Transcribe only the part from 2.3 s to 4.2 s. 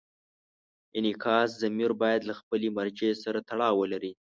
خپلې مرجع سره تړاو ولري.